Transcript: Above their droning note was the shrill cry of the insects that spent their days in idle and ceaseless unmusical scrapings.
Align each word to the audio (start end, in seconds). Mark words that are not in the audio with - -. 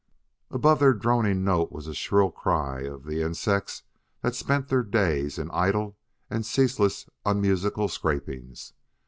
Above 0.49 0.79
their 0.79 0.95
droning 0.95 1.43
note 1.43 1.71
was 1.71 1.85
the 1.85 1.93
shrill 1.93 2.31
cry 2.31 2.79
of 2.81 3.03
the 3.03 3.21
insects 3.21 3.83
that 4.21 4.33
spent 4.33 4.67
their 4.67 4.81
days 4.81 5.37
in 5.37 5.47
idle 5.51 5.95
and 6.27 6.43
ceaseless 6.43 7.07
unmusical 7.23 7.87
scrapings. 7.87 8.73